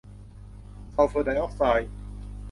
[0.93, 1.91] ซัลเฟอร์ไดออกไซด์